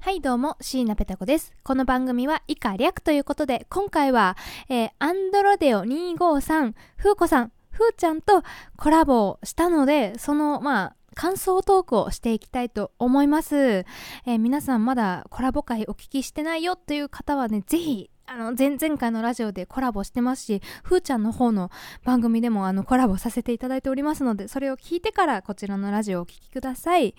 [0.00, 1.52] はいどうも、椎名ペタ子です。
[1.64, 4.36] この番組は以下略ということで、今回は、
[4.68, 8.44] えーアンドロデオ253、ふうこさん、ふうちゃんと
[8.76, 13.56] コラボをしたので、その、まあ、感想トークをしていきたいと思います。
[13.56, 21.70] えー皆さんまだコラボ会お聞きしてないよという方はね、ぜひ、あの、前々回のラジオでコラボしてますし、ふーちゃんの方の
[22.04, 27.14] 番組でもあのコラボさせていただいておりますので、それを聞いてからこちらのラジオをお聞きください。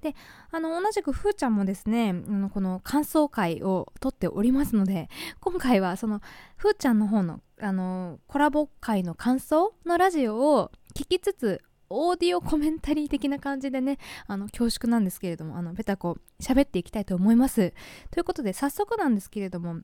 [0.00, 0.14] で、
[0.50, 6.22] あの、同じくふーちゃんもですね、あのこの感想会を撮っておりますので、今回はその、
[6.56, 11.60] ふーちゃんの方の、あの、コラボ会の感想のラジオを聞きつつ、
[11.90, 17.74] オーディオコメンタリー的な感じでね、あの、恐縮なんですけれども、あの、ペタコ喋っていきたいと思います。
[18.10, 19.82] ということで、早速なんですけれども、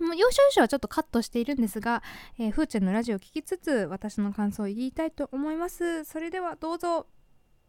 [0.00, 2.02] もう要所要所はちょっとカットしているんですが、
[2.38, 6.04] えーふーちゃんのラジオを聞きつつ、私の感想を言いたいと思います。
[6.04, 7.06] それではどうぞ。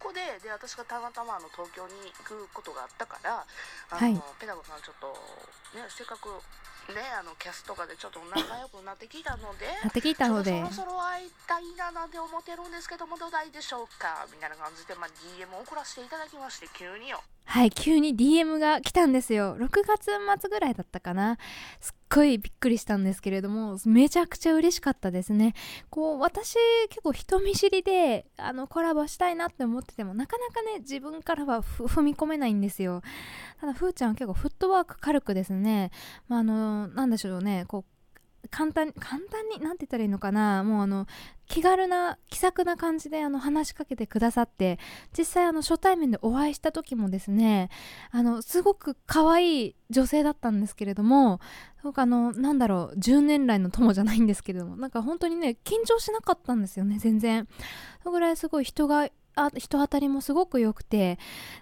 [0.01, 3.45] ここでで私がたまたまあの東京に行くことがあったから
[3.91, 5.13] あの、はいペダゴさんちょっと
[5.77, 6.25] ねせっかく
[6.89, 14.25] ねあのキャストとかでちょっと仲良くなってきたのでなって聞いたのでそろそろ会いたいななんて思ってるんですけどもどうだいでしょうか？
[14.31, 19.57] みたいな感じで、まあ、DM を送らせていただきまして急によはい、急に DM が来たんですよ。
[19.57, 20.05] 6月
[20.39, 21.37] 末ぐらいだったかな。
[21.81, 25.53] すっごいびっくりしたんですけれども、めちゃくちゃ嬉しかったですね。
[25.89, 26.55] こう、私
[26.87, 33.01] 結構人見知りで、あの、コラボしたいなって思ってても、なかなかね、自分からは踏み込めないんですよ。
[33.59, 35.91] ただ、ふーちゃんは結構フットワーク軽くですね、
[36.29, 37.90] まあ、あの、なんでしょうね、こう、
[38.51, 41.07] 簡単、簡単に、なんて言ったらいいのかな、もうあの、
[41.47, 44.77] 気軽な、気さくな感じであの話しかけてくださって、
[45.17, 47.69] 実際あの初対面でお会いした時もですね、
[48.11, 51.39] あの、すごく可愛い女性だったんですけれども、
[51.83, 57.47] なんかあの、なんだろう、10年来の友じゃないんですけれども、なんか本当にね、緊張しなかったんですよね、全然。
[58.03, 59.09] そのぐらいすごい人が、
[59.45, 61.19] あ人当たりもすごく良くて、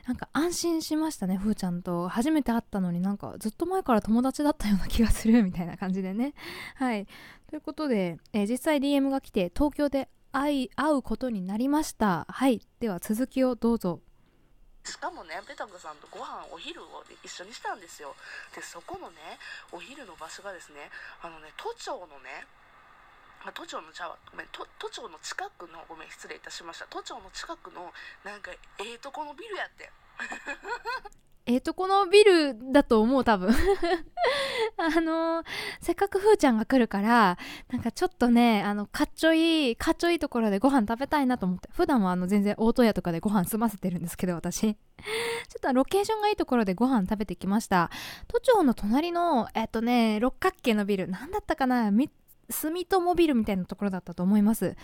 [0.08, 2.08] なんか安心しましたね、ふーちゃんと。
[2.08, 6.34] 初めて会ったのになんかずっと前から友達だったような気がするみたいな感じでね。
[6.76, 7.08] はい。
[7.50, 12.26] ということで、えー実際 DM が来て東京で会い、会うことになりました。
[12.30, 12.62] はい。
[12.80, 14.02] では続きをどうぞ。
[14.84, 18.16] しかもねペタコさんとご飯お昼を一緒にしたんですよ
[18.56, 19.38] でそこのね
[19.72, 20.90] お昼の場所がですね
[21.22, 22.48] あのね都庁のね
[23.46, 27.92] あ都庁のちゃごめん都都庁の近くのごめん失礼いたしました都庁の近くの
[28.24, 28.58] なんかえ
[28.94, 29.90] えとこのビルやって
[31.50, 33.50] えーと、このビルだと思う、多分。
[34.78, 35.46] あのー
[35.82, 37.40] せっかくふーちゃんが来るから、
[37.70, 41.68] なんかちょっとね、あの、かっちょいい、かっちょいいところでご飯食べたいなと思って。
[41.74, 44.62] 普段はあの、全然大戸屋とかでご飯済ませてるんですけど、私。
[44.62, 47.90] ちょっとロケーションがいいところでご飯食べてきました。
[48.28, 51.90] 都庁の隣の、えっとね、六角形のビル、なんだったかな？
[52.50, 54.76] 住友ビルみたいなところだったと思います。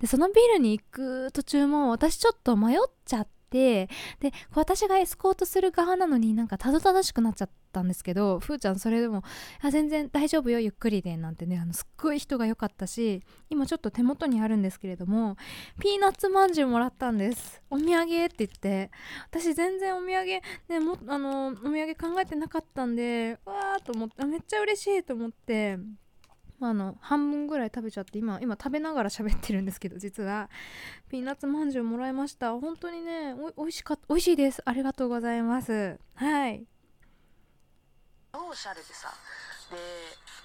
[0.00, 9.22] で、そのビルに行く途中も私ちょっと迷っちゃって、で、私がエスコートする側なのになんかたどたどしくなっちゃったんですけど、ふーちゃんそれでも、
[9.62, 15.36] あ、全然大丈夫よ、ゆっくりで、なんてね、あの、すっごい人が良かったし、今ちょっと手元にあるんですけれども、
[15.78, 17.62] ピーナッツまんじゅうもらったんです。
[17.70, 18.90] お土産って言って、
[19.30, 20.24] 私全然お土産、
[20.68, 25.78] ね、も、あの、お土産考えてなかったんで、わーと思って、めっちゃ嬉しいと思って、
[26.60, 30.48] まあ、あの半分ぐらい食べちゃって今今食べながら喋ってるんですけど実は。
[31.10, 32.52] ピーナッツまんじゅうもらいました。
[32.58, 34.62] 本当にねおおいしかったおいしいです。
[34.64, 35.98] ありがとうございます。
[36.14, 36.64] はい。
[38.32, 39.12] おしゃれでさ。
[39.70, 39.76] で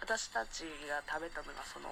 [0.01, 1.89] 私たちが食べたのがその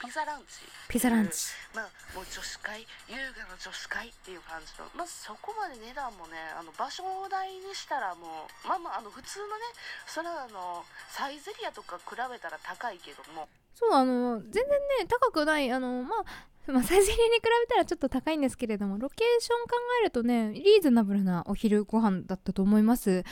[0.00, 0.64] ピザランチ。
[0.88, 1.52] ピザランチ。
[1.74, 4.88] まあもう女子会優雅な女子会っていう感じの。
[4.94, 9.64] まあそこまで値段もねあの場所代にしたらもうまあまああの普通のね
[10.06, 13.48] それはあのサイゼリアとか比べたら高いけども。
[13.74, 16.24] そうあの全然ね高くないあのまあ
[16.72, 23.22] まあ、サイゼリに比べたらちょっと高いんですけれども、ロケーション考えるとね、リーズナブルなお昼ご飯だったと思います。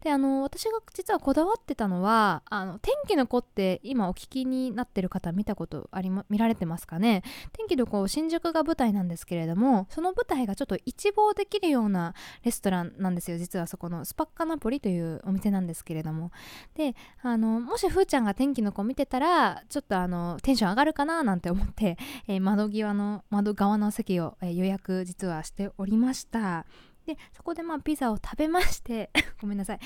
[0.00, 7.22] で、あの、私が実はこだわってたのは、あの、天気の子って今お聞きになってる方見たことありま、見られてますかね？
[7.52, 13.36] 天気の子、新宿が舞台なんですけれども、その舞台がちょっと一望できるようなレストランなんですよ。
[13.36, 16.30] 実はそこのスパッカナポリというお店なんですけれども。
[16.74, 26.66] で、あの、もしふーちゃんが天気の子見てたら、ちょっとあの、テンション上がるかななんて思って、えー窓際の、窓側の席を、えー予約実はしておりました。
[27.06, 29.10] で、そこでまあピザを食べまして、
[29.40, 29.78] ごめんなさい。
[29.78, 29.84] で、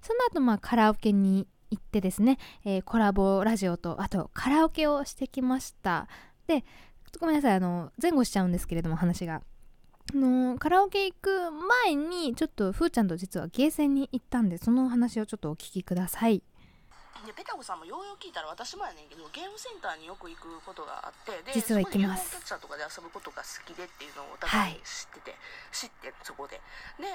[0.00, 6.08] その後まあカラオケに行ってですね、えーコラボラジオと、あとカラオケをしてきました。
[6.46, 6.64] で、
[7.18, 9.42] ごめんなさい、あの、前後しちゃうんですけれども話が。
[10.14, 11.50] のカラオケ行く
[11.84, 16.42] 前にちょっとふーちゃんと実はゲーセンに行ったんでその話をちょっとお聞きください
[17.26, 22.30] でペタコさんもようよう聞いたら私もやねんけどゲームセンターによく行くことがあってで実は行きます。
[22.30, 25.36] キャッチャーとかで遊ぶことが好きでっていうのをお互い知ってて、
[25.72, 26.60] 知ってそこで。
[26.98, 27.08] で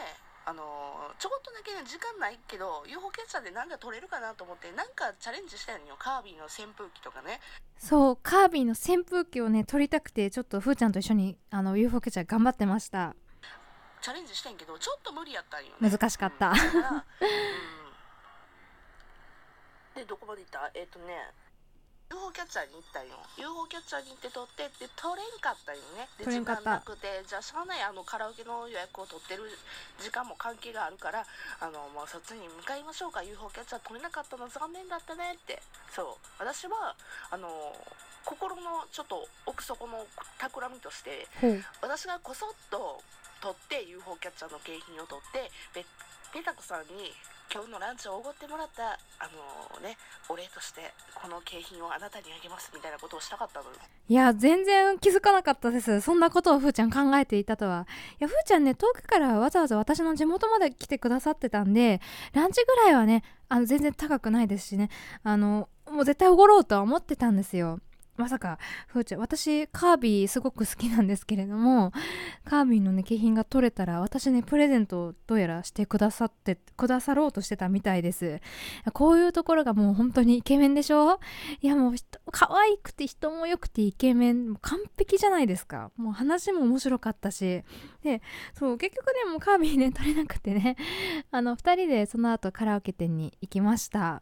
[0.46, 7.42] あのちょこっとだけね時間ないけど UFO キャッチャーでなんか撮れるかなと思ってなんかチャレンジしたんよカービィの扇風機とかね。
[7.80, 13.16] そうカービィの扇風機をね撮りたくてちょっとふーちゃんと一緒にあの UFO キャッチャー頑張ってました。
[14.02, 15.90] チャレンジしてんけどちょっと無理やったんよね。
[15.90, 16.50] 難しかった。
[16.50, 16.56] うん
[19.95, 20.71] でどこまで行った？
[20.75, 21.31] えっ、とね
[22.12, 23.18] UFO キャッチャーに行ったんよ。
[23.42, 26.06] UFO キャッチャーに行って撮ってって撮れんかったんよね。
[26.21, 27.25] で時間なくて。
[27.25, 27.81] じゃあしゃあない。
[27.81, 29.50] あのカラオケの予約を取ってる
[29.97, 33.24] 時間も関係があるからあのもうそっちに向かいましょうか。
[33.24, 35.57] UFO キャッチャー撮れなかったの残念だったねって。
[35.95, 36.27] そう。
[36.38, 36.94] 私は
[37.31, 37.50] あの
[38.24, 40.06] 心のちょっと奥底の
[40.38, 41.63] 企みとしてほう。
[41.81, 43.01] 私がこそっと
[43.42, 45.86] 取って UFO キャッチャーの景品を取ってペ
[46.33, 47.09] ペタコさんに
[47.56, 48.84] 今日のランチをおごってもらった
[49.18, 49.96] あのね
[50.28, 53.72] お礼としてこの景品をあなたにあげますみたいなことをしたかったのよ。
[54.10, 56.02] いや全然気づかなかったです。
[56.02, 57.88] そんなことをふーちゃん考えていたとは。
[58.19, 62.02] いやふーちゃんね遠くからわざわざ私の地元まで来てくださってたんで
[62.34, 64.90] ランチぐらいはねあの全然高くないですしね。
[65.24, 67.80] あのもう絶対おごろうとは思ってたんですよ。
[68.17, 71.91] まさかふーちゃん私カービィすごく好きなんですけれども
[72.45, 78.39] カービィのね景品が取れたら私ねプレゼントをどうやらしてくださってくださろうとしてたみたいです。
[78.94, 81.19] こういうところがもう本当にイケメンでしょ？
[81.62, 81.94] いやもう
[82.31, 85.91] 可愛くて人も良くてイケメン完璧じゃないですか。
[85.97, 87.63] もう話も面白かったし。
[88.03, 88.21] で
[88.53, 90.77] そう結局ねもうカービィね取れなくてね
[91.31, 94.21] あの2人でその後カラオケ店に行きました。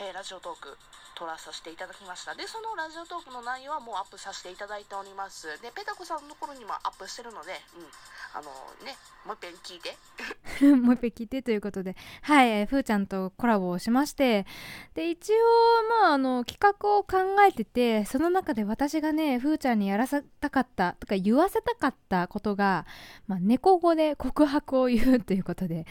[0.00, 0.76] えーラジオトーク。
[1.18, 2.36] 撮らさせていただきました。
[2.36, 5.48] でそのラジオトークの内容はもうアップさせていただいております。
[5.60, 7.86] でペタコさんのところにもアップしてるのでうん。
[8.34, 8.50] あの
[8.84, 8.94] ね
[9.26, 9.96] もう一遍聞いて。
[10.76, 11.96] もう一回聞いてということで。
[12.22, 14.46] はい、ふーちゃんとコラボをしまして。
[14.94, 15.36] で一応
[16.02, 22.86] まああの企画を考えててその中で私がねふーちゃんにやらせたかったとか言わせたかったことが、
[23.26, 25.86] まあ、猫語で告白を言うということで。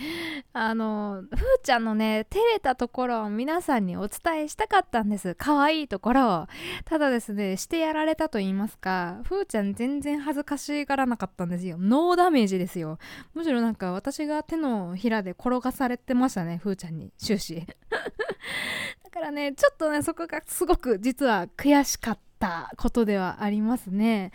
[0.54, 5.17] あのふーちゃんのね照れたところを皆さんにお伝えしたかったんです。
[5.38, 6.28] 可愛いところ。
[6.28, 6.48] を
[6.86, 11.78] ただですねしてやられたと言いますかふーちゃん全然恥ずかしがらなかったんですよ。
[11.80, 13.00] ノーダメージですよ。
[13.34, 17.12] むしろなんか私が手のひらで転がされてましたねふーちゃんに。
[17.18, 17.66] 終始。
[19.08, 24.32] だからねちょっとねそこがすごく実は悔しかったことではありますね。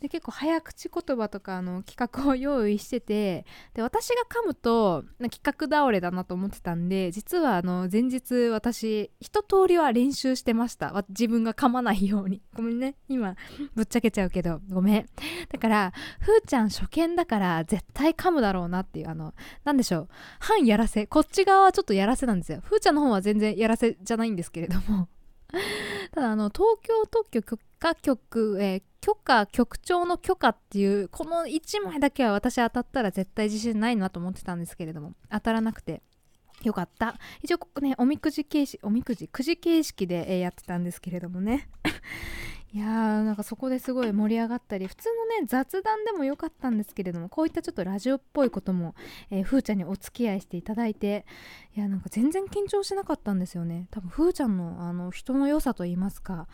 [0.00, 3.44] で結構早口言葉とかの企画を用意してて
[3.74, 11.04] で私が噛むと企画倒れだなと思ってたんで実はあの前日私一通りは練習してました。
[11.10, 12.40] 自分が噛まないように。
[12.54, 12.94] ごめんね。
[13.08, 13.34] 今
[13.74, 14.60] ぶっちゃけちゃうけど。
[14.70, 15.06] ごめん。
[15.50, 19.34] だからふーちゃん初見だから絶対噛むだろうなっていうあの
[19.64, 20.08] なんでしょう。
[20.38, 21.06] 半やらせ。
[21.06, 22.60] こっち側はちょっとやらせなんですよ。
[22.64, 25.08] ふーちゃんの方は全然やらせじゃないんですけれども。
[26.12, 36.02] ただあの東京特許許可局、えー許可局長の許可っていうこの1枚だけは私当たったら絶対自信ないなと思ってたんですけれども当たらなくて。
[36.62, 37.18] よかった。
[37.42, 41.70] 一応ここねおみくじ形式おみくじくじ形式で、えーやってたんですけれどもね。
[42.72, 42.88] いやー
[43.24, 48.94] なんかそこですごい盛り上がったり普通のね雑談でもよかったんですけれどもこういったちょっとラジオっぽいことも、
[49.30, 51.26] えーふーちゃんにお付き合いしていただいて
[51.76, 53.88] いやなんか全然緊張しなかったんですよね。
[53.90, 56.46] 多分ふーちゃんのあの人の良さと言いますか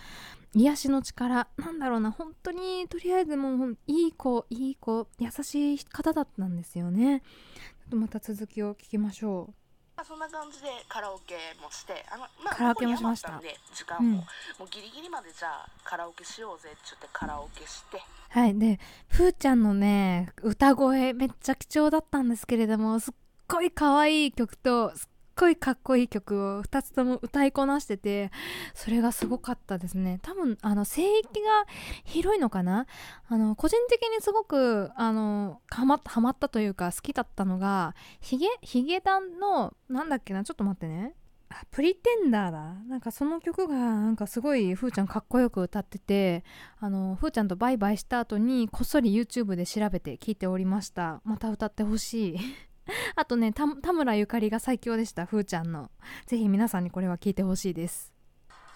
[0.54, 7.20] 癒しの力なんだろうな本当にとりあえずもういい子いい子優しい方だったんですよね。
[7.20, 9.65] ちょっとまた続きを聞きましょう。
[9.96, 13.38] まあそんな感じでカラオケもしてあの、まあ、カラオケもしました。
[13.40, 14.12] で時間うん。
[14.12, 14.16] も、
[14.58, 17.96] もうギリギリまでじゃあカラオケしようぜって言ってカラオケして。
[17.96, 18.58] うはい。
[18.58, 18.78] で
[19.08, 23.14] ふーちゃんのね歌声めっちゃ貴重だったんですけれどもすっ
[23.48, 28.30] ごい可愛い曲とすっごいかっこいい曲を2つとも歌いこなしてて
[28.74, 30.18] それがすごかったですね。
[30.22, 31.66] 多分あの声域が
[32.04, 32.86] 広いのかな？
[33.28, 40.42] あの個人的にすごくあのハマハマったというか好きだったのがヒゲヒゲダンのなんだっけな？
[40.42, 41.14] ちょっと待ってね。
[41.48, 42.74] あプリテンダーだ。
[42.88, 46.44] なんかその曲がなんかすごいふーちゃんかっこよく歌ってて
[46.80, 51.20] あのふーちゃんとバイバイした後にこっそり YouTube で調べて聞いておりました。
[51.24, 52.38] また歌ってほしい。
[53.16, 55.90] あとねた田村ゆかりが最強でしたふーちゃんの。
[56.26, 58.12] ぜひ皆さんにこれは聞いてほしいです。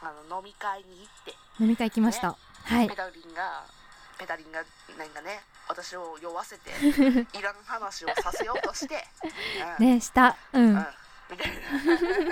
[0.03, 1.35] あの飲み会に行って。
[1.63, 2.89] 飲み会行きました、はい。
[2.89, 3.65] ペダリンが
[4.19, 4.63] ペダリンが
[4.99, 6.71] なんかね私を酔わせて
[7.39, 9.07] いらん話をさせようとして、
[9.79, 10.37] うんねした。
[10.53, 10.87] うん、うん
[11.31, 11.55] みたいな。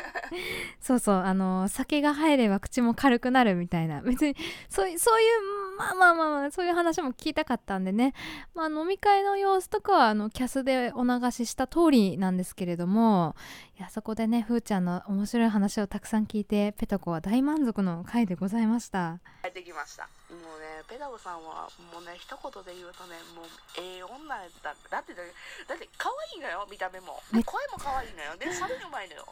[0.80, 4.00] そうそうあの酒が入れば口も軽くなるみたいな。
[4.02, 4.36] 別に
[4.68, 8.14] そういそういうまあまあまあまあそういう話も聞きたかったんでね、
[8.54, 13.36] まあ、飲み会の様子とかはあのキャスでお流しした通りなんですけれども
[13.78, 19.20] いやそこでねふーちゃんの面白い話をたくさん聞いてペトコは大満足の回でございました。
[19.42, 23.48] 帰ってきましたもうねペダゴさんはもうね一言で言うとねもう
[23.80, 27.22] ええ女やっただってだだって可愛いのよ見た目も。
[27.32, 27.40] 声
[27.72, 28.36] も可愛いのよ。
[28.36, 29.24] で喋るうまいのよ。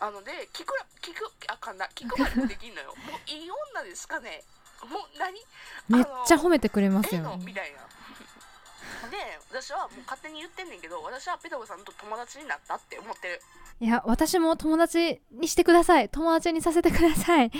[0.00, 1.86] あので聞くら聞くあかんな。
[1.94, 2.94] 聞くまでもできんのよ。
[3.06, 4.42] もういい女ですかね。
[4.82, 5.38] もう何？
[5.88, 7.32] めっちゃ褒めてくれますええの？
[7.32, 7.78] よみたいな。
[7.78, 7.89] で
[9.60, 13.40] 私はもう勝手に言ってんねんけど私はペタゴさんと友達になったって思ってる。
[13.78, 16.08] いや私も友達にしてください。
[16.08, 17.48] 友達にさせてください。
[17.48, 17.50] い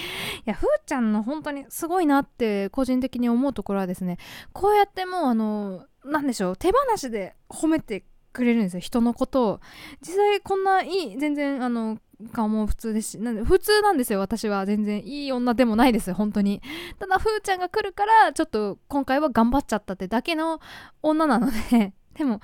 [0.46, 4.16] やふーちゃんの本当にすごいなって個人的に思うところはですね
[4.54, 8.80] こうやってもうあのなんでしょう手放しで褒めてくれるんですよ。
[8.80, 9.60] 人のことを。
[10.00, 11.98] 実際こんないい全然あの
[12.32, 14.66] 顔も普通ですしなんで普通なんですよ私は。
[14.66, 16.62] 全然いい女でもないです本当に。
[16.98, 20.60] ただふーちゃんが来るからちょっと今回は頑張っちゃったってだけの
[21.02, 21.92] 女なので。
[22.12, 22.40] でも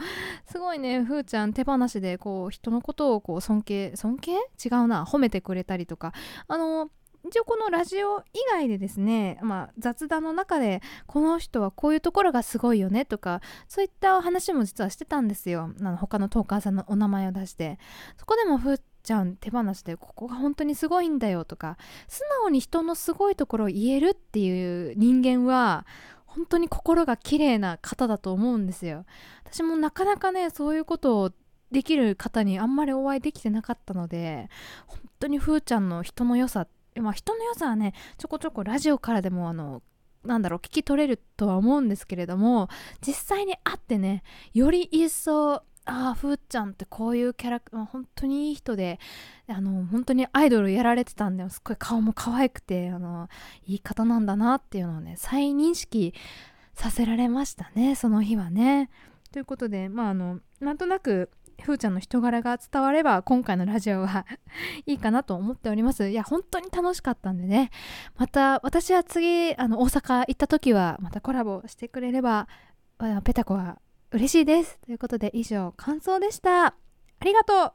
[0.47, 4.33] すごいねふーちゃん手放しでこう人のことをこう尊敬尊敬？
[4.33, 5.05] 違うな。
[5.05, 6.13] 褒めてくれたりとか。
[6.49, 6.91] あの
[7.29, 15.71] 一応このラジオ以外でですね、まあ、雑談の中でこの人はこういうところがすごいよねとかそういった話も実はしてたんですよ。
[15.81, 17.79] あの他のトーカーさんのお名前を出して。
[18.17, 21.79] そこでもふーちゃん手放してここが本当にすごいんだよとか
[22.09, 25.87] 素直に人のすごいところを言えるっていう人間は
[26.25, 29.05] 本当に心が綺麗な方だと思うんですよ。
[29.45, 31.31] 私もなかなかねそういうことを
[31.71, 34.49] できる方にあんまりお会いできてなかったので
[34.87, 36.69] 本当にふーちゃんの人の良さっ
[37.01, 39.83] まあ人の良さはねちょこちょこラジオからでもあの
[40.25, 42.69] なんだろう聞き取れるとは思うんですけれども
[43.07, 44.23] 実際に会ってね
[44.55, 48.99] より一層ああふーちゃんってこういうキャラクター本当にいい人で
[49.49, 53.29] あの本当にアイドルやられてたんですごい顔も可愛くてあの
[53.67, 56.13] いい方なんだなっていうのをね再認識
[56.75, 58.91] させられましたねその日はね。
[59.33, 61.31] ということでまああのなんとなく
[61.63, 64.27] ふーちゃんの人柄が伝われば今回のラジオは
[64.87, 66.09] いいかなと思っております。
[66.09, 67.71] いや本当に楽しかったんでね。
[68.17, 72.49] また私は次あの大阪行った時はまたコラボしてくれれば
[73.25, 73.79] ペタコは
[74.11, 74.79] 嬉しいです。
[74.85, 76.67] ということで以上感想でした。
[76.67, 76.75] あ
[77.25, 77.73] りがとう。